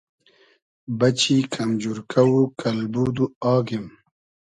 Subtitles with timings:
[0.99, 3.85] بئچی کئم جورکۂ و کئلبود و آگیم